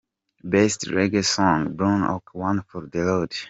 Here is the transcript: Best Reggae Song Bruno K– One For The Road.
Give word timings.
Best 0.51 0.79
Reggae 0.95 1.23
Song 1.33 1.61
Bruno 1.75 2.15
K– 2.25 2.29
One 2.47 2.63
For 2.67 2.81
The 2.91 3.01
Road. 3.05 3.31